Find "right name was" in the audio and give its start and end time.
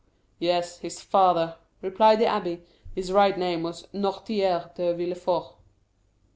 3.11-3.85